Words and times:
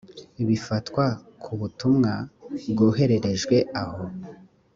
bifatwa 0.47 1.05
ko 1.41 1.47
ubutumwa 1.55 2.11
bwohererejwe 2.71 3.57
aho 3.81 4.03